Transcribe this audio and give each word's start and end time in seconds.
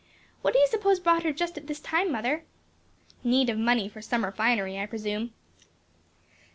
What 0.41 0.53
do 0.55 0.59
you 0.59 0.65
suppose 0.65 0.99
brought 0.99 1.21
her 1.21 1.31
just 1.31 1.59
at 1.59 1.67
this 1.67 1.79
time, 1.79 2.11
mother?" 2.11 2.43
"Need 3.23 3.51
of 3.51 3.59
money 3.59 3.87
for 3.87 4.01
summer 4.01 4.31
finery, 4.31 4.79
I 4.79 4.87
presume. 4.87 5.31